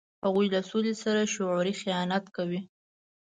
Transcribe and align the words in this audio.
هغوی 0.25 0.47
له 0.53 0.61
سولې 0.69 0.93
سره 1.03 1.21
شعوري 1.33 1.73
خیانت 1.81 2.25
کوي. 2.35 2.61